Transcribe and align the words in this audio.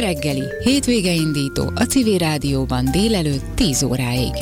Reggeli, 0.00 0.44
hétvége 0.62 1.12
indító 1.12 1.70
a 1.74 1.82
Civil 1.82 2.18
Rádióban 2.18 2.84
délelőtt 2.92 3.44
10 3.54 3.82
óráig. 3.82 4.34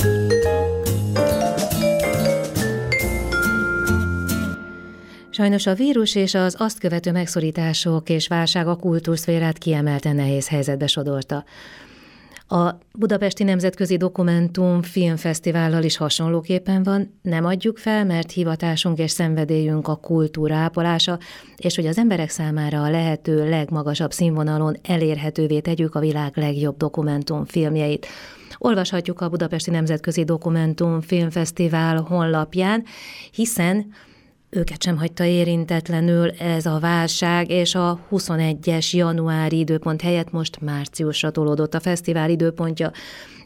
Sajnos 5.30 5.66
a 5.66 5.74
vírus 5.74 6.14
és 6.14 6.34
az 6.34 6.54
azt 6.58 6.78
követő 6.78 7.12
megszorítások 7.12 8.08
és 8.08 8.28
válság 8.28 8.68
a 8.68 8.76
kultúrszférát 8.76 9.58
kiemelten 9.58 10.16
nehéz 10.16 10.48
helyzetbe 10.48 10.86
sodorta. 10.86 11.44
A 12.50 12.78
Budapesti 12.98 13.44
Nemzetközi 13.44 13.96
Dokumentum 13.96 14.82
Filmfesztivállal 14.82 15.82
is 15.82 15.96
hasonlóképpen 15.96 16.82
van, 16.82 17.18
nem 17.22 17.44
adjuk 17.44 17.78
fel, 17.78 18.04
mert 18.04 18.32
hivatásunk 18.32 18.98
és 18.98 19.10
szenvedélyünk 19.10 19.88
a 19.88 19.96
kultúra 19.96 20.54
ápolása, 20.54 21.18
és 21.56 21.76
hogy 21.76 21.86
az 21.86 21.98
emberek 21.98 22.30
számára 22.30 22.82
a 22.82 22.90
lehető 22.90 23.48
legmagasabb 23.48 24.12
színvonalon 24.12 24.76
elérhetővé 24.82 25.60
tegyük 25.60 25.94
a 25.94 26.00
világ 26.00 26.36
legjobb 26.36 26.76
dokumentumfilmjeit. 26.76 28.06
Olvashatjuk 28.58 29.20
a 29.20 29.28
Budapesti 29.28 29.70
Nemzetközi 29.70 30.24
Dokumentum 30.24 31.00
Filmfesztivál 31.00 32.00
honlapján, 32.00 32.84
hiszen 33.32 33.92
őket 34.50 34.82
sem 34.82 34.96
hagyta 34.96 35.24
érintetlenül 35.24 36.30
ez 36.30 36.66
a 36.66 36.78
válság, 36.80 37.50
és 37.50 37.74
a 37.74 37.98
21-es 38.10 38.90
januári 38.90 39.58
időpont 39.58 40.00
helyett 40.00 40.32
most 40.32 40.60
márciusra 40.60 41.30
tolódott 41.30 41.74
a 41.74 41.80
fesztivál 41.80 42.30
időpontja. 42.30 42.90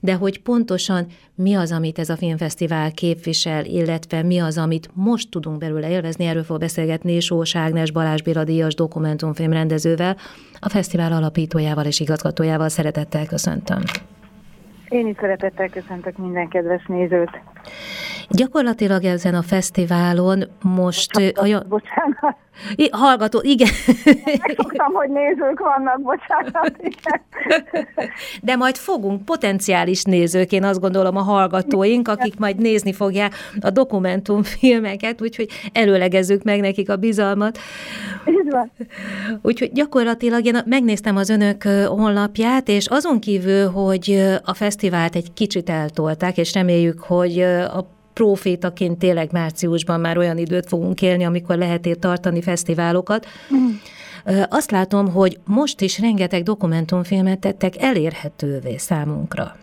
De 0.01 0.15
hogy 0.15 0.43
pontosan 0.43 1.07
mi 1.35 1.55
az, 1.55 1.73
amit 1.73 1.99
ez 1.99 2.09
a 2.09 2.17
filmfesztivál 2.17 2.93
képvisel, 2.93 3.65
illetve 3.65 4.23
mi 4.23 4.39
az, 4.39 4.59
amit 4.59 4.91
most 4.95 5.31
tudunk 5.31 5.59
belőle 5.59 5.91
élvezni, 5.91 6.25
erről 6.25 6.45
fog 6.45 6.59
beszélgetni 6.59 7.21
Sós 7.21 7.57
Ágnes 7.57 7.91
Balázs 7.91 8.23
Béla 8.23 8.45
Díjas 8.45 8.75
dokumentumfilm 8.75 9.53
rendezővel, 9.53 10.17
a 10.61 10.69
fesztivál 10.69 11.13
alapítójával 11.13 11.85
és 11.85 12.01
igazgatójával 12.01 12.69
szeretettel 12.69 13.27
köszöntöm. 13.27 13.83
Én 14.89 15.07
is 15.07 15.17
szeretettel 15.21 15.69
köszöntök 15.69 16.17
minden 16.17 16.49
kedves 16.49 16.85
nézőt. 16.87 17.31
Gyakorlatilag 18.33 19.05
ezen 19.05 19.35
a 19.35 19.43
fesztiválon 19.43 20.45
most... 20.63 21.13
Hallgató, 21.13 21.57
a, 21.57 21.63
bocsánat. 21.69 22.37
I, 22.75 22.89
hallgató, 22.93 23.41
igen. 23.43 23.69
Megszoktam, 24.25 24.93
hogy 24.93 25.11
nézők 25.11 25.59
vannak, 25.59 26.03
bocsánat, 26.03 26.77
igen. 26.79 27.21
De 28.43 28.57
majd 28.57 28.77
fogunk 28.77 29.25
potenciális 29.25 30.03
nézők, 30.03 30.53
én 30.53 30.65
azt 30.65 30.81
gondolom 30.81 31.17
a 31.17 31.23
hallgatóink, 31.23 32.09
akik 32.09 32.39
majd 32.39 32.57
nézni 32.57 32.93
fogják 32.93 33.35
a 33.61 33.71
dokumentumfilmeket, 33.71 35.23
úgyhogy 35.23 35.49
előlegezzük 35.73 36.43
meg 36.43 36.61
nekik 36.61 36.91
a 36.91 36.97
bizalmat. 36.97 37.59
Így 38.27 38.51
van. 38.51 38.73
Úgyhogy 39.43 39.73
gyakorlatilag 39.73 40.45
én 40.45 40.57
megnéztem 40.67 41.17
az 41.17 41.29
önök 41.29 41.63
honlapját, 41.87 42.69
és 42.69 42.87
azon 42.87 43.21
kívül, 43.21 43.71
hogy 43.71 44.39
a 44.45 44.55
fesztivált 44.55 45.15
egy 45.15 45.33
kicsit 45.33 45.71
eltolták, 45.71 46.37
és 46.37 46.55
reméljük, 46.55 47.01
hogy 47.01 47.41
a 47.41 48.01
profétaként 48.13 48.99
tényleg 48.99 49.29
márciusban 49.33 50.01
már 50.01 50.19
olyan 50.19 50.39
időt 50.39 50.69
fogunk 50.69 51.03
élni, 51.03 51.25
amikor 51.25 51.57
lehet 51.57 51.89
tartani 52.01 52.43
fesztiválokat. 52.43 53.27
Mm. 53.55 53.67
Azt 54.49 54.71
látom, 54.71 55.13
hogy 55.13 55.39
most 55.45 55.81
is 55.81 56.01
rengeteg 56.01 56.43
dokumentumfilmet 56.43 57.39
tettek 57.39 57.73
elérhetővé 57.79 58.77
számunkra. 58.77 59.57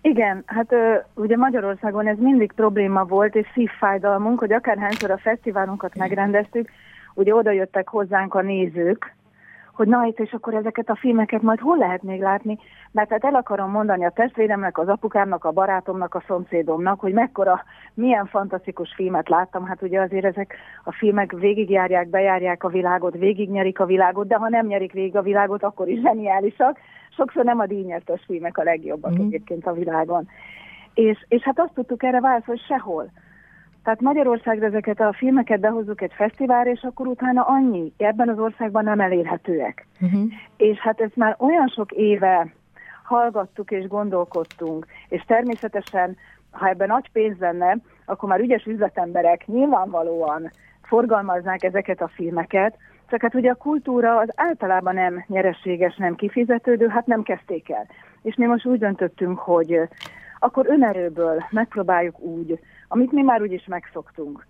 Igen, 0.00 0.42
hát 0.46 0.74
ugye 1.14 1.36
Magyarországon 1.36 2.06
ez 2.06 2.16
mindig 2.18 2.52
probléma 2.52 3.04
volt, 3.04 3.34
és 3.34 3.46
szívfájdalmunk, 3.54 4.38
hogy 4.38 4.52
akárhányszor 4.52 5.10
a 5.10 5.18
fesztiválunkat 5.18 5.96
megrendeztük, 5.96 6.68
ugye 7.14 7.34
oda 7.34 7.50
jöttek 7.50 7.88
hozzánk 7.88 8.34
a 8.34 8.42
nézők, 8.42 9.14
hogy 9.76 9.88
na 9.88 10.06
és 10.06 10.32
akkor 10.32 10.54
ezeket 10.54 10.88
a 10.88 10.96
filmeket 10.96 11.42
majd 11.42 11.58
hol 11.58 11.78
lehet 11.78 12.02
még 12.02 12.20
látni, 12.20 12.58
mert 12.90 13.10
hát 13.10 13.24
el 13.24 13.34
akarom 13.34 13.70
mondani 13.70 14.04
a 14.04 14.10
testvéremnek, 14.10 14.78
az 14.78 14.88
apukámnak, 14.88 15.44
a 15.44 15.50
barátomnak, 15.50 16.14
a 16.14 16.22
szomszédomnak, 16.26 17.00
hogy 17.00 17.12
mekkora, 17.12 17.62
milyen 17.94 18.26
fantasztikus 18.26 18.92
filmet 18.94 19.28
láttam, 19.28 19.64
hát 19.64 19.82
ugye 19.82 20.00
azért 20.00 20.24
ezek 20.24 20.54
a 20.84 20.92
filmek 20.92 21.32
végigjárják, 21.32 22.08
bejárják 22.08 22.64
a 22.64 22.68
világot, 22.68 23.14
végignyerik 23.16 23.80
a 23.80 23.86
világot, 23.86 24.26
de 24.26 24.36
ha 24.36 24.48
nem 24.48 24.66
nyerik 24.66 24.92
végig 24.92 25.16
a 25.16 25.22
világot, 25.22 25.62
akkor 25.62 25.88
is 25.88 26.00
zseniálisak. 26.00 26.78
Sokszor 27.10 27.44
nem 27.44 27.58
a 27.58 27.66
díjnyertes 27.66 28.22
filmek 28.26 28.58
a 28.58 28.62
legjobbak 28.62 29.18
mm. 29.18 29.26
egyébként 29.26 29.66
a 29.66 29.72
világon. 29.72 30.28
És, 30.94 31.24
és 31.28 31.42
hát 31.42 31.58
azt 31.58 31.74
tudtuk 31.74 32.02
erre 32.02 32.20
válaszolni, 32.20 32.60
hogy 32.60 32.78
sehol. 32.78 33.10
Tehát 33.86 34.00
Magyarországra 34.00 34.66
ezeket 34.66 35.00
a 35.00 35.12
filmeket 35.12 35.60
behozzuk 35.60 36.00
egy 36.02 36.12
fesztiválra, 36.12 36.70
és 36.70 36.82
akkor 36.82 37.06
utána 37.06 37.42
annyi, 37.42 37.92
ebben 37.96 38.28
az 38.28 38.38
országban 38.38 38.84
nem 38.84 39.00
elérhetőek. 39.00 39.86
Uh-huh. 40.00 40.32
És 40.56 40.78
hát 40.78 41.00
ezt 41.00 41.16
már 41.16 41.36
olyan 41.38 41.68
sok 41.68 41.92
éve 41.92 42.52
hallgattuk 43.02 43.70
és 43.70 43.86
gondolkodtunk, 43.86 44.86
és 45.08 45.22
természetesen, 45.26 46.16
ha 46.50 46.68
ebben 46.68 46.88
nagy 46.88 47.10
pénz 47.12 47.38
lenne, 47.38 47.76
akkor 48.04 48.28
már 48.28 48.40
ügyes 48.40 48.64
üzletemberek 48.64 49.46
nyilvánvalóan 49.46 50.50
forgalmaznák 50.82 51.62
ezeket 51.62 52.00
a 52.00 52.10
filmeket, 52.14 52.76
csak 53.10 53.20
hát 53.22 53.34
ugye 53.34 53.50
a 53.50 53.54
kultúra 53.54 54.16
az 54.16 54.28
általában 54.34 54.94
nem 54.94 55.24
nyereséges, 55.26 55.96
nem 55.96 56.14
kifizetődő, 56.14 56.88
hát 56.88 57.06
nem 57.06 57.22
kezdték 57.22 57.70
el. 57.70 57.86
És 58.22 58.34
mi 58.34 58.46
most 58.46 58.66
úgy 58.66 58.78
döntöttünk, 58.78 59.38
hogy 59.38 59.80
akkor 60.38 60.66
önerőből 60.68 61.44
megpróbáljuk 61.50 62.18
úgy, 62.20 62.58
amit 62.88 63.12
mi 63.12 63.22
már 63.22 63.42
úgyis 63.42 63.66
megszoktunk, 63.66 64.46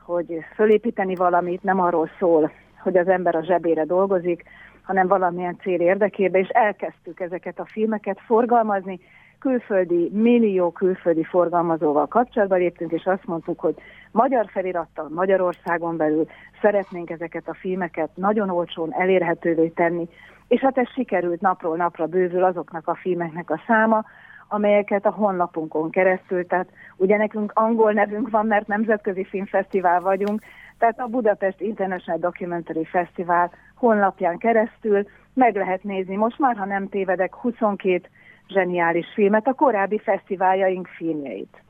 hogy 0.00 0.38
fölépíteni 0.54 1.14
valamit 1.14 1.62
nem 1.62 1.80
arról 1.80 2.08
szól, 2.18 2.50
hogy 2.82 2.96
az 2.96 3.08
ember 3.08 3.34
a 3.34 3.44
zsebére 3.44 3.84
dolgozik, 3.84 4.42
hanem 4.82 5.06
valamilyen 5.06 5.58
cél 5.62 5.80
érdekében, 5.80 6.40
és 6.40 6.48
elkezdtük 6.48 7.20
ezeket 7.20 7.58
a 7.58 7.64
filmeket 7.64 8.20
forgalmazni, 8.20 9.00
külföldi, 9.38 10.10
millió 10.12 10.70
külföldi 10.70 11.24
forgalmazóval 11.24 12.06
kapcsolatban 12.06 12.58
léptünk, 12.58 12.92
és 12.92 13.04
azt 13.04 13.26
mondtuk, 13.26 13.60
hogy 13.60 13.74
magyar 14.10 14.46
felirattal 14.48 15.08
Magyarországon 15.08 15.96
belül 15.96 16.26
szeretnénk 16.60 17.10
ezeket 17.10 17.48
a 17.48 17.54
filmeket 17.54 18.10
nagyon 18.14 18.50
olcsón 18.50 18.94
elérhetővé 18.94 19.68
tenni, 19.68 20.08
és 20.48 20.60
hát 20.60 20.78
ez 20.78 20.88
sikerült 20.88 21.40
napról 21.40 21.76
napra 21.76 22.06
bővül 22.06 22.44
azoknak 22.44 22.88
a 22.88 22.94
filmeknek 22.94 23.50
a 23.50 23.60
száma, 23.66 24.04
amelyeket 24.54 25.06
a 25.06 25.10
honlapunkon 25.10 25.90
keresztül, 25.90 26.46
tehát 26.46 26.68
ugye 26.96 27.16
nekünk 27.16 27.52
angol 27.54 27.92
nevünk 27.92 28.30
van, 28.30 28.46
mert 28.46 28.66
Nemzetközi 28.66 29.24
Filmfesztivál 29.24 30.00
vagyunk, 30.00 30.42
tehát 30.78 31.00
a 31.00 31.06
Budapest 31.06 31.60
International 31.60 32.20
Documentary 32.20 32.84
Festival 32.84 33.50
honlapján 33.74 34.38
keresztül 34.38 35.06
meg 35.34 35.56
lehet 35.56 35.82
nézni, 35.82 36.16
most 36.16 36.38
már, 36.38 36.56
ha 36.56 36.64
nem 36.64 36.88
tévedek, 36.88 37.34
22 37.34 38.08
zseniális 38.48 39.06
filmet, 39.14 39.46
a 39.46 39.52
korábbi 39.52 39.98
fesztiváljaink 39.98 40.86
filmjeit. 40.86 41.62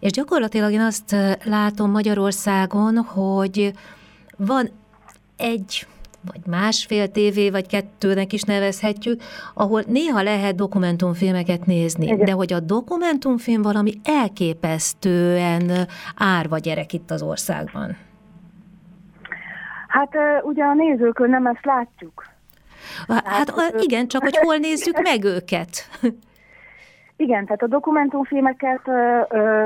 És 0.00 0.10
gyakorlatilag 0.10 0.72
én 0.72 0.80
azt 0.80 1.16
látom 1.44 1.90
Magyarországon, 1.90 2.96
hogy 2.96 3.72
van 4.36 4.68
egy 5.36 5.86
vagy 6.26 6.40
másfél 6.46 7.08
tévé, 7.08 7.50
vagy 7.50 7.66
kettőnek 7.66 8.32
is 8.32 8.42
nevezhetjük, 8.42 9.20
ahol 9.54 9.82
néha 9.86 10.22
lehet 10.22 10.54
dokumentumfilmeket 10.54 11.66
nézni, 11.66 12.04
Igen. 12.06 12.24
de 12.24 12.32
hogy 12.32 12.52
a 12.52 12.60
dokumentumfilm 12.60 13.62
valami 13.62 13.92
elképesztően 14.04 15.70
árva 16.16 16.58
gyerek 16.58 16.92
itt 16.92 17.10
az 17.10 17.22
országban. 17.22 17.96
Hát 19.88 20.14
ugye 20.42 20.64
a 20.64 20.74
nézőkön 20.74 21.30
nem 21.30 21.46
ezt 21.46 21.64
látjuk. 21.64 22.30
Hát, 23.08 23.26
hát 23.26 23.74
igen, 23.78 24.08
csak 24.08 24.22
hogy 24.22 24.36
hol 24.36 24.56
nézzük 24.56 25.00
meg 25.02 25.24
őket. 25.24 25.88
Igen, 27.16 27.44
tehát 27.44 27.62
a 27.62 27.66
dokumentumfilmeket 27.66 28.80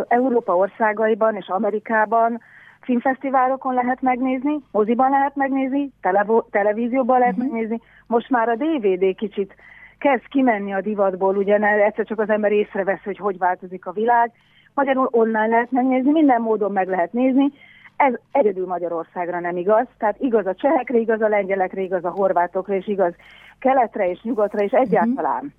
Európa 0.08 0.56
országaiban 0.56 1.36
és 1.36 1.48
Amerikában 1.48 2.40
filmfesztiválokon 2.86 3.74
lehet 3.74 4.00
megnézni, 4.00 4.58
moziban 4.70 5.10
lehet 5.10 5.36
megnézni, 5.36 5.92
televo- 6.00 6.50
televízióban 6.50 7.18
lehet 7.18 7.36
uh-huh. 7.36 7.52
megnézni. 7.52 7.80
Most 8.06 8.30
már 8.30 8.48
a 8.48 8.54
DVD 8.54 9.14
kicsit 9.14 9.54
kezd 9.98 10.28
kimenni 10.28 10.72
a 10.72 10.80
divatból, 10.80 11.36
ugye 11.36 11.58
egyszer 11.58 12.04
csak 12.04 12.18
az 12.18 12.28
ember 12.28 12.52
észrevesz, 12.52 13.02
hogy 13.04 13.18
hogy 13.18 13.38
változik 13.38 13.86
a 13.86 13.92
világ. 13.92 14.32
Magyarul 14.74 15.08
online 15.10 15.46
lehet 15.46 15.70
megnézni, 15.70 16.10
minden 16.10 16.40
módon 16.40 16.72
meg 16.72 16.88
lehet 16.88 17.12
nézni. 17.12 17.52
Ez 17.96 18.14
egyedül 18.32 18.66
Magyarországra 18.66 19.40
nem 19.40 19.56
igaz, 19.56 19.86
tehát 19.98 20.16
igaz 20.20 20.46
a 20.46 20.54
csehekre, 20.54 20.98
igaz 20.98 21.20
a 21.20 21.28
lengyelekre, 21.28 21.80
igaz 21.80 22.04
a 22.04 22.10
horvátokra, 22.10 22.74
és 22.74 22.86
igaz 22.86 23.14
keletre 23.58 24.10
és 24.10 24.22
nyugatra, 24.22 24.62
és 24.62 24.72
egyáltalán. 24.72 25.54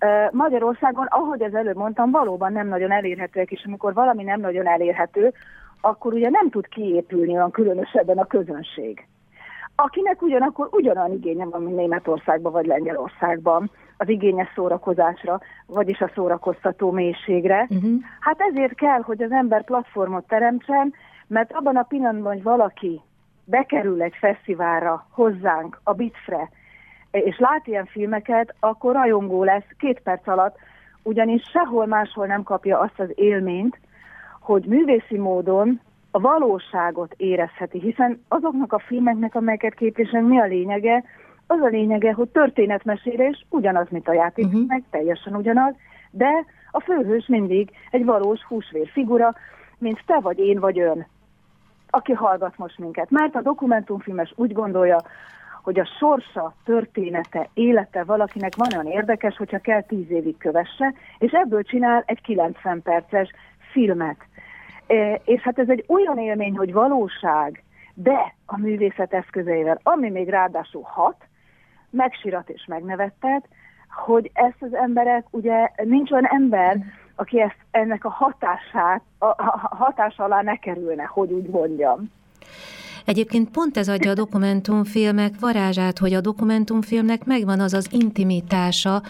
Uh-huh. 0.00 0.32
Magyarországon, 0.32 1.06
ahogy 1.06 1.42
az 1.42 1.54
előbb 1.54 1.76
mondtam, 1.76 2.10
valóban 2.10 2.52
nem 2.52 2.68
nagyon 2.68 2.92
elérhetőek, 2.92 3.50
és 3.50 3.64
amikor 3.66 3.94
valami 3.94 4.22
nem 4.22 4.40
nagyon 4.40 4.66
elérhető, 4.66 5.32
akkor 5.80 6.12
ugye 6.12 6.30
nem 6.30 6.50
tud 6.50 6.68
kiépülni 6.68 7.32
olyan 7.32 7.50
különösebben 7.50 8.18
a 8.18 8.24
közönség. 8.24 9.06
Akinek 9.74 10.22
ugyanakkor 10.22 10.68
ugyanolyan 10.70 11.12
igénye 11.12 11.44
van, 11.44 11.62
mint 11.62 11.76
Németországban 11.76 12.52
vagy 12.52 12.66
Lengyelországban, 12.66 13.70
az 13.96 14.08
igényes 14.08 14.48
szórakozásra, 14.54 15.40
vagyis 15.66 16.00
a 16.00 16.10
szórakoztató 16.14 16.90
mélységre. 16.90 17.66
Uh-huh. 17.70 18.00
Hát 18.20 18.40
ezért 18.40 18.74
kell, 18.74 19.00
hogy 19.00 19.22
az 19.22 19.30
ember 19.30 19.64
platformot 19.64 20.26
teremtsen, 20.26 20.94
mert 21.26 21.52
abban 21.52 21.76
a 21.76 21.82
pillanatban, 21.82 22.32
hogy 22.32 22.42
valaki 22.42 23.00
bekerül 23.44 24.02
egy 24.02 24.14
fesztiválra 24.18 25.06
hozzánk, 25.10 25.80
a 25.82 25.92
Bitfre, 25.92 26.50
és 27.10 27.38
lát 27.38 27.66
ilyen 27.66 27.86
filmeket, 27.86 28.54
akkor 28.60 28.94
rajongó 28.94 29.44
lesz 29.44 29.66
két 29.78 30.00
perc 30.00 30.28
alatt, 30.28 30.56
ugyanis 31.02 31.42
sehol 31.42 31.86
máshol 31.86 32.26
nem 32.26 32.42
kapja 32.42 32.78
azt 32.78 33.00
az 33.00 33.08
élményt, 33.14 33.78
hogy 34.40 34.64
művészi 34.64 35.18
módon 35.18 35.80
a 36.10 36.20
valóságot 36.20 37.14
érezheti, 37.16 37.80
hiszen 37.80 38.24
azoknak 38.28 38.72
a 38.72 38.78
filmeknek, 38.78 39.34
amelyeket 39.34 39.74
képvisel, 39.74 40.22
mi 40.22 40.38
a 40.40 40.46
lényege? 40.46 41.04
Az 41.46 41.60
a 41.60 41.66
lényege, 41.66 42.12
hogy 42.12 42.28
történetmesélés 42.28 43.46
ugyanaz, 43.48 43.86
mint 43.90 44.08
a 44.08 44.12
játék, 44.12 44.46
uh-huh. 44.46 44.66
meg 44.66 44.84
teljesen 44.90 45.34
ugyanaz, 45.34 45.74
de 46.10 46.44
a 46.70 46.80
főhős 46.80 47.26
mindig 47.26 47.70
egy 47.90 48.04
valós 48.04 48.44
húsvér 48.44 48.88
figura, 48.88 49.34
mint 49.78 50.02
te 50.06 50.18
vagy 50.20 50.38
én 50.38 50.60
vagy 50.60 50.80
ön, 50.80 51.06
aki 51.90 52.12
hallgat 52.12 52.58
most 52.58 52.78
minket. 52.78 53.10
Mert 53.10 53.34
a 53.34 53.42
dokumentumfilmes 53.42 54.32
úgy 54.36 54.52
gondolja, 54.52 55.00
hogy 55.62 55.78
a 55.78 55.88
sorsa, 55.98 56.54
története, 56.64 57.48
élete 57.54 58.04
valakinek 58.04 58.52
van 58.56 58.68
olyan 58.72 58.92
érdekes, 58.92 59.36
hogyha 59.36 59.58
kell 59.58 59.82
tíz 59.82 60.10
évig 60.10 60.36
kövesse, 60.38 60.94
és 61.18 61.32
ebből 61.32 61.62
csinál 61.62 62.02
egy 62.06 62.20
90 62.20 62.82
perces 62.82 63.30
filmet. 63.72 64.16
És 65.24 65.40
hát 65.40 65.58
ez 65.58 65.68
egy 65.68 65.84
olyan 65.88 66.18
élmény, 66.18 66.56
hogy 66.56 66.72
valóság, 66.72 67.64
de 67.94 68.34
a 68.46 68.58
művészet 68.58 69.12
eszközeivel, 69.12 69.80
ami 69.82 70.10
még 70.10 70.28
ráadásul 70.28 70.82
hat, 70.82 71.16
megsirat 71.90 72.48
és 72.48 72.64
megnevettet, 72.66 73.48
hogy 74.04 74.30
ezt 74.34 74.56
az 74.60 74.74
emberek, 74.74 75.24
ugye 75.30 75.70
nincs 75.84 76.10
olyan 76.10 76.26
ember, 76.26 76.76
aki 77.14 77.40
ezt, 77.40 77.56
ennek 77.70 78.04
a 78.04 78.10
hatását, 78.10 79.02
a, 79.18 79.26
a 79.26 79.76
hatás 79.76 80.16
alá 80.16 80.42
ne 80.42 80.56
kerülne, 80.56 81.04
hogy 81.04 81.32
úgy 81.32 81.46
mondjam. 81.46 82.10
Egyébként 83.04 83.50
pont 83.50 83.76
ez 83.76 83.88
adja 83.88 84.10
a 84.10 84.14
dokumentumfilmek 84.14 85.32
varázsát, 85.40 85.98
hogy 85.98 86.12
a 86.12 86.20
dokumentumfilmnek 86.20 87.24
megvan 87.24 87.60
az 87.60 87.72
az 87.72 87.88
intimitása, 87.92 89.02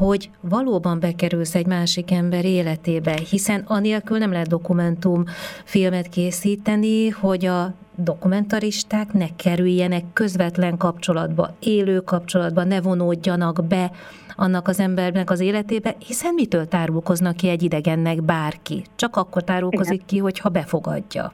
hogy 0.00 0.30
valóban 0.40 1.00
bekerülsz 1.00 1.54
egy 1.54 1.66
másik 1.66 2.10
ember 2.10 2.44
életébe, 2.44 3.18
hiszen 3.30 3.64
anélkül 3.66 4.18
nem 4.18 4.32
lehet 4.32 4.48
dokumentumfilmet 4.48 6.08
készíteni, 6.08 7.08
hogy 7.08 7.44
a 7.46 7.74
dokumentaristák 7.94 9.12
ne 9.12 9.26
kerüljenek 9.36 10.04
közvetlen 10.12 10.76
kapcsolatba, 10.76 11.54
élő 11.58 12.00
kapcsolatba, 12.00 12.64
ne 12.64 12.80
vonódjanak 12.80 13.64
be 13.68 13.90
annak 14.36 14.68
az 14.68 14.80
embernek 14.80 15.30
az 15.30 15.40
életébe, 15.40 15.94
hiszen 16.06 16.34
mitől 16.34 16.68
tárulkoznak 16.68 17.36
ki 17.36 17.48
egy 17.48 17.62
idegennek 17.62 18.22
bárki? 18.22 18.82
Csak 18.96 19.16
akkor 19.16 19.44
tárulkozik 19.44 19.92
igen. 19.92 20.06
ki, 20.06 20.18
hogyha 20.18 20.48
befogadja. 20.48 21.32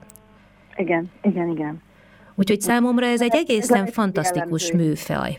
Igen, 0.76 1.10
igen, 1.22 1.48
igen. 1.48 1.82
Úgyhogy 2.34 2.60
számomra 2.60 3.06
ez 3.06 3.20
egy 3.20 3.34
egészen 3.34 3.84
ez 3.84 3.92
fantasztikus 3.92 4.68
jellemző. 4.68 4.88
műfaj. 4.88 5.36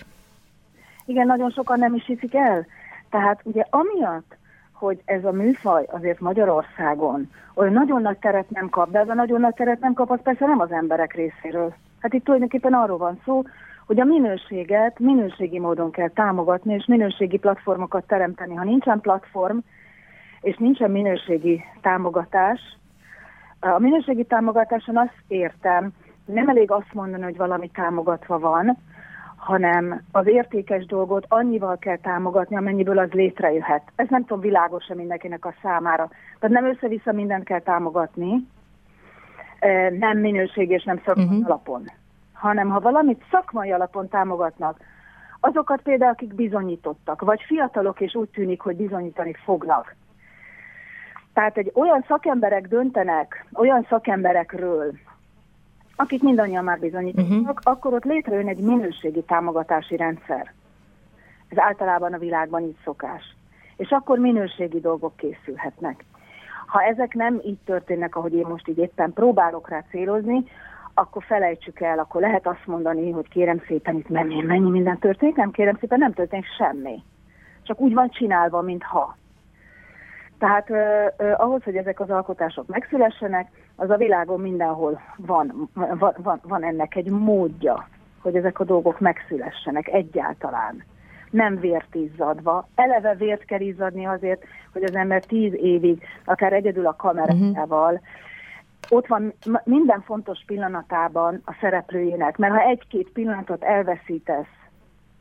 Igen, 1.05 1.25
nagyon 1.25 1.51
sokan 1.51 1.79
nem 1.79 1.95
is 1.95 2.05
hiszik 2.05 2.33
el. 2.33 2.65
Tehát 3.09 3.39
ugye 3.43 3.65
amiatt, 3.69 4.37
hogy 4.71 5.01
ez 5.05 5.25
a 5.25 5.31
műfaj 5.31 5.85
azért 5.91 6.19
Magyarországon 6.19 7.29
olyan 7.53 7.73
nagyon 7.73 8.01
nagy 8.01 8.17
teret 8.17 8.49
nem 8.49 8.69
kap, 8.69 8.91
de 8.91 8.99
ez 8.99 9.09
a 9.09 9.13
nagyon 9.13 9.39
nagy 9.39 9.53
teret 9.53 9.79
nem 9.79 9.93
kap, 9.93 10.11
az 10.11 10.19
persze 10.23 10.45
nem 10.45 10.59
az 10.59 10.71
emberek 10.71 11.13
részéről. 11.13 11.73
Hát 11.99 12.13
itt 12.13 12.23
tulajdonképpen 12.23 12.73
arról 12.73 12.97
van 12.97 13.19
szó, 13.25 13.43
hogy 13.85 13.99
a 13.99 14.05
minőséget 14.05 14.99
minőségi 14.99 15.59
módon 15.59 15.91
kell 15.91 16.09
támogatni, 16.09 16.73
és 16.73 16.85
minőségi 16.85 17.37
platformokat 17.37 18.07
teremteni. 18.07 18.55
Ha 18.55 18.63
nincsen 18.63 19.01
platform, 19.01 19.57
és 20.41 20.57
nincsen 20.57 20.91
minőségi 20.91 21.63
támogatás, 21.81 22.59
a 23.59 23.79
minőségi 23.79 24.23
támogatáson 24.23 24.97
azt 24.97 25.23
értem, 25.27 25.91
nem 26.25 26.49
elég 26.49 26.71
azt 26.71 26.93
mondani, 26.93 27.23
hogy 27.23 27.37
valami 27.37 27.69
támogatva 27.69 28.39
van, 28.39 28.77
hanem 29.37 30.01
az 30.11 30.27
értékes 30.27 30.85
dolgot 30.85 31.25
annyival 31.27 31.77
kell 31.77 31.97
támogatni, 31.97 32.55
amennyiből 32.55 32.97
az 32.97 33.11
létrejöhet. 33.11 33.83
Ez 33.95 34.07
nem 34.09 34.21
tudom, 34.21 34.39
világos-e 34.39 34.95
mindenkinek 34.95 35.45
a 35.45 35.53
számára. 35.61 36.09
Tehát 36.39 36.61
nem 36.61 36.65
össze-vissza 36.65 37.11
mindent 37.11 37.43
kell 37.43 37.59
támogatni, 37.59 38.47
nem 39.99 40.17
minőség 40.17 40.69
és 40.69 40.83
nem 40.83 41.01
szakmai 41.05 41.25
uh-huh. 41.25 41.45
alapon, 41.45 41.83
hanem 42.33 42.69
ha 42.69 42.79
valamit 42.79 43.23
szakmai 43.31 43.71
alapon 43.71 44.07
támogatnak, 44.07 44.79
azokat 45.39 45.81
például, 45.81 46.11
akik 46.11 46.33
bizonyítottak, 46.33 47.21
vagy 47.21 47.41
fiatalok, 47.41 48.01
és 48.01 48.15
úgy 48.15 48.29
tűnik, 48.29 48.61
hogy 48.61 48.75
bizonyítani 48.75 49.33
fognak. 49.33 49.95
Tehát 51.33 51.57
egy 51.57 51.71
olyan 51.75 52.05
szakemberek 52.07 52.67
döntenek, 52.67 53.45
olyan 53.53 53.85
szakemberekről, 53.89 54.93
akik 55.99 56.23
mindannyian 56.23 56.63
már 56.63 56.79
bizonyítottak, 56.79 57.39
uh-huh. 57.39 57.57
akkor 57.63 57.93
ott 57.93 58.03
létrejön 58.03 58.47
egy 58.47 58.59
minőségi 58.59 59.23
támogatási 59.23 59.95
rendszer. 59.95 60.53
Ez 61.47 61.57
általában 61.57 62.13
a 62.13 62.17
világban 62.17 62.61
így 62.61 62.77
szokás. 62.83 63.35
És 63.75 63.89
akkor 63.89 64.17
minőségi 64.17 64.79
dolgok 64.79 65.15
készülhetnek. 65.15 66.05
Ha 66.67 66.81
ezek 66.81 67.13
nem 67.13 67.41
így 67.45 67.57
történnek, 67.65 68.15
ahogy 68.15 68.33
én 68.33 68.45
most 68.47 68.67
így 68.67 68.77
éppen 68.77 69.13
próbálok 69.13 69.69
rá 69.69 69.83
célozni, 69.89 70.43
akkor 70.93 71.23
felejtsük 71.23 71.79
el, 71.79 71.99
akkor 71.99 72.21
lehet 72.21 72.47
azt 72.47 72.65
mondani, 72.65 73.11
hogy 73.11 73.29
kérem 73.29 73.61
szépen, 73.67 73.95
itt 73.95 74.09
mennyi, 74.09 74.41
mennyi 74.41 74.69
minden 74.69 74.97
történik, 74.99 75.35
nem 75.35 75.51
kérem 75.51 75.77
szépen, 75.79 75.99
nem 75.99 76.13
történik 76.13 76.45
semmi. 76.57 77.03
Csak 77.63 77.79
úgy 77.79 77.93
van 77.93 78.09
csinálva, 78.09 78.61
mintha. 78.61 79.17
Tehát 80.39 80.69
eh, 80.69 81.05
eh, 81.17 81.39
ahhoz, 81.39 81.63
hogy 81.63 81.75
ezek 81.75 81.99
az 81.99 82.09
alkotások 82.09 82.67
megszülessenek, 82.67 83.47
az 83.75 83.89
a 83.89 83.97
világon 83.97 84.39
mindenhol 84.39 85.01
van, 85.17 85.69
van, 85.73 86.15
van, 86.17 86.39
van 86.43 86.63
ennek 86.63 86.95
egy 86.95 87.09
módja, 87.09 87.87
hogy 88.21 88.35
ezek 88.35 88.59
a 88.59 88.63
dolgok 88.63 88.99
megszülessenek 88.99 89.87
egyáltalán. 89.87 90.83
Nem 91.29 91.59
vért 91.59 91.95
izzadva. 91.95 92.67
Eleve 92.75 93.15
vért 93.15 93.45
kell 93.45 93.59
izzadni 93.59 94.05
azért, 94.05 94.43
hogy 94.73 94.83
az 94.83 94.95
ember 94.95 95.23
tíz 95.25 95.53
évig, 95.53 96.03
akár 96.25 96.53
egyedül 96.53 96.85
a 96.85 96.95
kamerával, 96.95 97.93
uh-huh. 97.93 98.97
ott 98.97 99.07
van 99.07 99.33
minden 99.63 100.01
fontos 100.01 100.43
pillanatában 100.45 101.41
a 101.45 101.57
szereplőjének. 101.61 102.37
Mert 102.37 102.53
ha 102.53 102.61
egy-két 102.61 103.09
pillanatot 103.09 103.63
elveszítesz, 103.63 104.56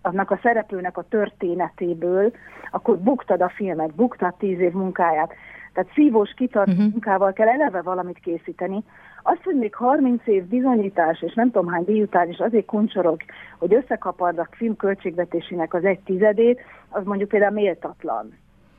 annak 0.06 0.30
a 0.30 0.38
szereplőnek 0.42 0.96
a 0.96 1.04
történetéből, 1.08 2.32
akkor 2.70 2.98
buktad 2.98 3.40
a 3.40 3.48
filmet, 3.48 3.94
buktad 3.94 4.34
tíz 4.34 4.60
év 4.60 4.72
munkáját. 4.72 5.32
Tehát 5.72 5.92
szívós, 5.94 6.34
kitart 6.36 6.68
uh-huh. 6.68 6.90
munkával 6.90 7.32
kell 7.32 7.48
eleve 7.48 7.82
valamit 7.82 8.18
készíteni. 8.18 8.84
Azt, 9.22 9.42
hogy 9.42 9.54
még 9.54 9.74
30 9.74 10.26
év 10.26 10.44
bizonyítás, 10.44 11.22
és 11.22 11.34
nem 11.34 11.50
tudom 11.50 11.68
hány 11.68 11.84
díj 11.84 12.02
után 12.02 12.28
is 12.28 12.38
azért 12.38 12.66
kuncsorog, 12.66 13.20
hogy 13.58 13.74
összekapardak 13.74 14.54
film 14.54 14.76
költségvetésének 14.76 15.74
az 15.74 15.84
egy 15.84 16.00
tizedét, 16.00 16.60
az 16.88 17.04
mondjuk 17.04 17.28
például 17.28 17.52
méltatlan. 17.52 18.34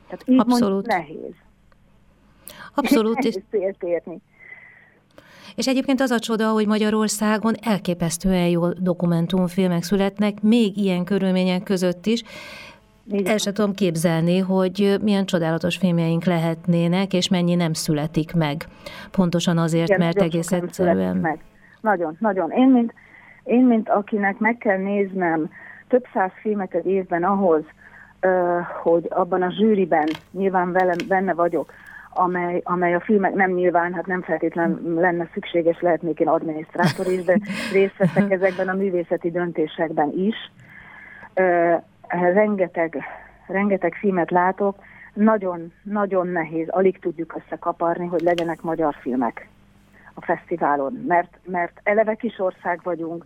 Tehát 0.06 0.22
így 0.28 0.40
Abszolút. 0.40 0.86
nehéz. 0.86 1.34
Abszolút. 2.74 3.14
nehéz 3.50 3.74
érni. 3.80 4.20
És 5.58 5.66
egyébként 5.66 6.00
az 6.00 6.10
a 6.10 6.18
csoda, 6.18 6.48
hogy 6.48 6.66
Magyarországon 6.66 7.54
elképesztően 7.62 8.48
jó 8.48 8.68
dokumentumfilmek 8.68 9.82
születnek, 9.82 10.42
még 10.42 10.76
ilyen 10.76 11.04
körülmények 11.04 11.62
között 11.62 12.06
is, 12.06 12.22
igen. 13.10 13.32
El 13.32 13.38
sem 13.38 13.52
tudom 13.52 13.74
képzelni, 13.74 14.38
hogy 14.38 14.96
milyen 15.02 15.24
csodálatos 15.24 15.76
filmjeink 15.76 16.24
lehetnének, 16.24 17.12
és 17.12 17.28
mennyi 17.28 17.54
nem 17.54 17.72
születik 17.72 18.34
meg. 18.34 18.56
Pontosan 19.10 19.58
azért, 19.58 19.88
Igen, 19.88 20.00
mert 20.00 20.20
egész 20.20 20.52
egyszerűen... 20.52 21.16
Meg. 21.16 21.38
Nagyon, 21.80 22.16
nagyon. 22.20 22.50
Én 22.50 22.68
mint, 22.68 22.94
én, 23.44 23.64
mint 23.64 23.88
akinek 23.88 24.38
meg 24.38 24.58
kell 24.58 24.78
néznem 24.78 25.50
több 25.88 26.04
száz 26.12 26.30
filmet 26.40 26.74
egy 26.74 26.86
évben 26.86 27.24
ahhoz, 27.24 27.62
hogy 28.82 29.06
abban 29.08 29.42
a 29.42 29.50
zsűriben 29.50 30.08
nyilván 30.30 30.72
velem, 30.72 30.98
benne 31.08 31.34
vagyok, 31.34 31.72
amely, 32.18 32.60
amely 32.64 32.94
a 32.94 33.00
filmek 33.00 33.34
nem 33.34 33.50
nyilván, 33.50 33.94
hát 33.94 34.06
nem 34.06 34.22
feltétlen 34.22 34.80
lenne 34.96 35.28
szükséges, 35.32 35.80
lehetnék 35.80 36.20
én 36.20 36.28
adminisztrátor 36.28 37.06
is, 37.06 37.24
de 37.24 37.38
részt 37.72 37.96
veszek 37.96 38.30
ezekben 38.30 38.68
a 38.68 38.74
művészeti 38.74 39.30
döntésekben 39.30 40.12
is 40.16 40.36
rengeteg, 42.08 43.02
rengeteg 43.46 43.94
filmet 43.94 44.30
látok, 44.30 44.76
nagyon, 45.14 45.72
nagyon 45.82 46.26
nehéz, 46.26 46.68
alig 46.68 46.98
tudjuk 46.98 47.36
összekaparni, 47.36 48.06
hogy 48.06 48.20
legyenek 48.20 48.62
magyar 48.62 48.94
filmek 49.00 49.48
a 50.14 50.20
fesztiválon, 50.20 51.04
mert, 51.06 51.38
mert 51.44 51.80
eleve 51.82 52.14
kis 52.14 52.38
ország 52.38 52.80
vagyunk, 52.82 53.24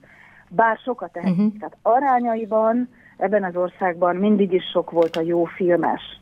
bár 0.48 0.78
sokat 0.84 1.12
tehetünk. 1.12 1.38
Uh-huh. 1.38 1.58
Tehát 1.58 1.76
arányaiban 1.82 2.88
ebben 3.16 3.44
az 3.44 3.56
országban 3.56 4.16
mindig 4.16 4.52
is 4.52 4.64
sok 4.72 4.90
volt 4.90 5.16
a 5.16 5.20
jó 5.20 5.44
filmes. 5.44 6.20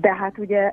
De 0.00 0.14
hát 0.14 0.38
ugye 0.38 0.72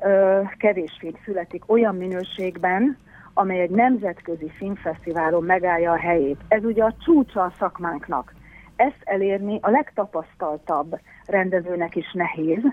kevés 0.58 0.98
film 1.00 1.14
születik 1.26 1.72
olyan 1.72 1.96
minőségben, 1.96 2.98
amely 3.34 3.60
egy 3.60 3.70
nemzetközi 3.70 4.50
filmfesztiválon 4.50 5.44
megállja 5.44 5.92
a 5.92 5.98
helyét. 5.98 6.40
Ez 6.48 6.64
ugye 6.64 6.84
a 6.84 6.96
csúcsa 7.06 7.42
a 7.42 7.54
szakmánknak 7.60 8.34
ezt 8.76 9.02
elérni 9.04 9.60
a 9.62 9.70
legtapasztaltabb 9.70 11.00
rendezőnek 11.26 11.96
is 11.96 12.12
nehéz, 12.14 12.64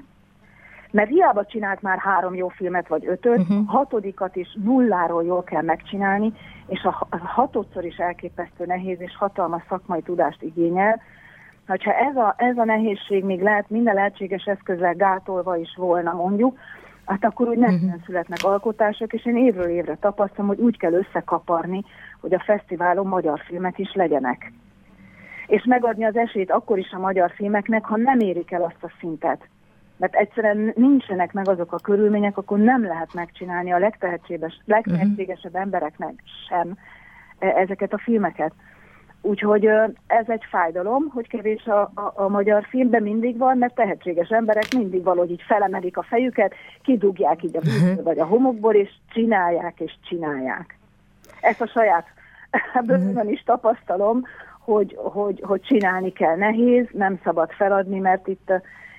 mert 0.91 1.09
hiába 1.09 1.45
csinált 1.45 1.83
már 1.83 1.99
három 1.99 2.35
jó 2.35 2.49
filmet 2.49 2.89
vagy 2.89 3.07
ötöt, 3.07 3.39
uh-huh. 3.39 3.67
hatodikat 3.67 4.37
is 4.37 4.57
nulláról 4.65 5.25
jól 5.25 5.43
kell 5.43 5.63
megcsinálni, 5.63 6.33
és 6.67 6.83
a 6.83 7.07
hatodszor 7.25 7.85
is 7.85 7.97
elképesztő 7.97 8.67
nehéz 8.67 9.01
és 9.01 9.17
hatalmas 9.17 9.63
szakmai 9.69 10.03
tudást 10.03 10.43
igényel, 10.43 11.01
Ha 11.79 11.93
ez 11.93 12.17
a, 12.17 12.35
ez 12.37 12.57
a 12.57 12.65
nehézség 12.65 13.25
még 13.25 13.41
lehet 13.41 13.71
minden 13.71 13.95
lehetséges 13.95 14.45
eszközzel 14.45 14.95
gátolva 14.95 15.57
is 15.57 15.75
volna 15.77 16.13
mondjuk, 16.13 16.59
hát 17.05 17.25
akkor 17.25 17.49
úgy 17.49 17.59
nem 17.59 17.75
uh-huh. 17.75 18.05
születnek 18.05 18.39
alkotások, 18.43 19.13
és 19.13 19.27
én 19.27 19.37
évről 19.37 19.69
évre 19.69 19.97
tapasztalom, 20.01 20.47
hogy 20.47 20.61
úgy 20.61 20.79
kell 20.79 20.93
összekaparni, 20.93 21.85
hogy 22.21 22.35
a 22.35 22.43
fesztiválon 22.45 23.07
magyar 23.07 23.41
filmek 23.47 23.79
is 23.79 23.95
legyenek. 23.95 24.53
És 25.47 25.65
megadni 25.65 26.05
az 26.05 26.17
esélyt 26.17 26.51
akkor 26.51 26.79
is 26.79 26.91
a 26.91 26.99
magyar 26.99 27.33
filmeknek, 27.35 27.85
ha 27.85 27.97
nem 27.97 28.21
érik 28.21 28.51
el 28.51 28.63
azt 28.63 28.83
a 28.83 28.93
szintet. 29.01 29.49
Mert 29.97 30.15
egyszerűen 30.15 30.73
nincsenek 30.77 31.33
meg 31.33 31.49
azok 31.49 31.73
a 31.73 31.79
körülmények, 31.79 32.37
akkor 32.37 32.59
nem 32.59 32.83
lehet 32.83 33.15
megcsinálni 33.15 33.73
a 33.73 33.79
legtehetségesebb 33.79 34.87
uh-huh. 34.87 35.61
embereknek 35.61 36.15
sem 36.49 36.77
e, 37.39 37.47
ezeket 37.47 37.93
a 37.93 37.99
filmeket. 37.99 38.53
Úgyhogy 39.23 39.67
ez 40.07 40.29
egy 40.29 40.45
fájdalom, 40.51 41.09
hogy 41.09 41.29
kevés 41.29 41.65
a, 41.65 41.81
a, 41.81 42.13
a 42.15 42.29
magyar 42.29 42.65
film, 42.69 42.91
de 42.91 43.01
mindig 43.01 43.39
van, 43.39 43.59
mert 43.59 43.75
tehetséges 43.75 44.29
emberek 44.29 44.67
mindig 44.77 45.03
valahogy 45.03 45.31
így 45.31 45.43
felemelik 45.47 45.97
a 45.97 46.03
fejüket, 46.03 46.55
kidugják 46.83 47.43
így 47.43 47.57
a 47.57 47.61
vízből 47.61 47.91
uh-huh. 47.91 48.05
vagy 48.05 48.19
a 48.19 48.27
homokból, 48.27 48.75
és 48.75 48.91
csinálják 49.13 49.81
és 49.81 49.93
csinálják. 50.09 50.79
Ezt 51.41 51.61
a 51.61 51.67
saját 51.67 52.07
bőven 52.87 53.17
uh-huh. 53.17 53.33
is 53.33 53.43
tapasztalom, 53.43 54.25
hogy, 54.61 54.97
hogy, 54.99 55.43
hogy 55.47 55.61
csinálni 55.61 56.13
kell. 56.13 56.37
Nehéz, 56.37 56.87
nem 56.93 57.21
szabad 57.25 57.51
feladni, 57.51 57.99
mert 57.99 58.27
itt, 58.29 58.53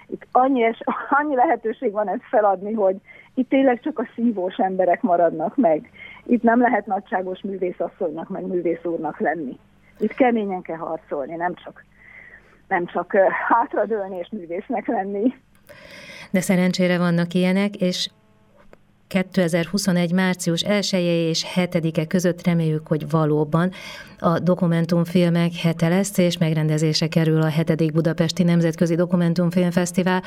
itt 0.08 0.28
annyi, 0.32 0.64
es, 0.64 0.80
annyi 1.20 1.36
lehetőség 1.36 1.92
van 1.92 2.10
ezt 2.10 2.28
feladni, 2.30 2.74
hogy 2.74 2.96
itt 3.34 3.50
tényleg 3.50 3.80
csak 3.80 4.00
a 4.00 4.10
szívós 4.16 4.56
emberek 4.56 5.02
maradnak 5.02 5.58
meg. 5.58 5.90
Itt 6.26 6.44
nem 6.44 6.62
lehet 6.62 6.86
nagyságos 6.86 7.42
művészasszonynak, 7.42 8.30
meg 8.30 8.46
művész 8.46 8.84
úrnak 8.84 9.20
lenni. 9.20 9.60
Itt 10.02 10.14
keményen 10.14 10.62
kell 10.62 10.78
harcolni, 10.78 11.36
nem 11.36 11.54
csak, 11.56 11.86
nem 12.68 12.86
csak 12.86 13.14
hátradőlni 13.50 14.18
és 14.18 14.30
művésznek 14.32 14.88
lenni. 14.88 15.34
De 16.32 16.42
szerencsére 16.42 16.98
vannak 16.98 17.34
ilyenek, 17.34 17.76
és 17.76 18.10
2021. 19.12 20.12
március 20.12 20.62
1 20.62 20.90
-e 20.94 20.98
és 21.00 21.46
7-e 21.56 22.06
között 22.06 22.46
reméljük, 22.46 22.88
hogy 22.88 23.10
valóban 23.10 23.72
a 24.20 24.40
dokumentumfilmek 24.40 25.54
hete 25.54 25.88
lesz, 25.88 26.18
és 26.18 26.38
megrendezése 26.38 27.08
kerül 27.08 27.42
a 27.42 27.48
7. 27.48 27.94
Budapesti 27.94 28.44
Nemzetközi 28.44 28.96
Dokumentumfilmfesztivál, 28.96 30.24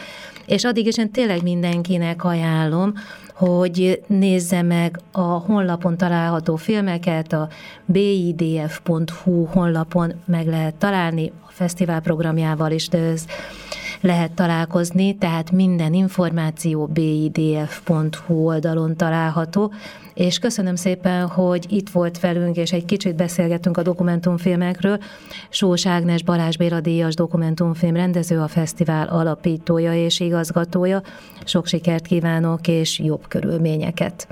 és 0.47 0.65
addig 0.65 0.87
is 0.87 0.99
én 0.99 1.11
tényleg 1.11 1.43
mindenkinek 1.43 2.25
ajánlom, 2.25 2.93
hogy 3.35 4.03
nézze 4.07 4.63
meg 4.63 5.01
a 5.13 5.21
honlapon 5.21 5.97
található 5.97 6.57
filmeket, 6.57 7.33
a 7.33 7.49
bidf.hu 7.85 9.45
honlapon 9.45 10.13
meg 10.27 10.47
lehet 10.47 10.75
találni, 10.75 11.33
fesztivál 11.55 12.01
programjával 12.01 12.71
is, 12.71 12.89
lehet 14.01 14.33
találkozni, 14.33 15.17
tehát 15.17 15.51
minden 15.51 15.95
információ 15.95 16.87
bidf.hu 16.87 18.35
oldalon 18.35 18.97
található, 18.97 19.73
és 20.15 20.39
köszönöm 20.39 20.75
szépen, 20.75 21.29
hogy 21.29 21.67
itt 21.73 21.91
volt 21.91 22.21
velünk, 22.21 22.57
és 22.57 22.73
egy 22.73 22.85
kicsit 22.85 23.17
beszélgettünk 23.17 23.77
a 23.77 23.83
dokumentumfilmekről. 23.83 24.99
Sós 25.49 25.87
Ágnes 25.87 26.23
Balázs 26.23 26.57
Béla 26.57 26.81
díjas 26.81 27.15
dokumentumfilm 27.15 27.95
rendező, 27.95 28.41
a 28.41 28.49
fesztivál 28.49 29.09
alapítója 29.09 29.95
és 29.95 30.21
igazgatója. 30.21 31.03
Sok 31.45 31.67
sikert 31.67 32.07
kívánok, 32.07 32.69
és 32.69 32.99
jobb 32.99 33.29
körülményeket! 33.29 34.27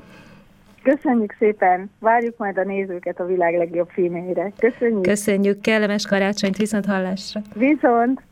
Köszönjük 0.83 1.35
szépen, 1.39 1.91
várjuk 1.99 2.37
majd 2.37 2.59
a 2.59 2.65
nézőket 2.65 3.21
a 3.21 3.25
világ 3.25 3.57
legjobb 3.57 3.89
filmére. 3.89 4.53
Köszönjük. 4.59 5.03
Köszönjük, 5.03 5.61
kellemes 5.61 6.07
karácsonyt, 6.07 6.57
viszont 6.57 6.87
hallásra. 6.87 7.41
Viszont. 7.55 8.23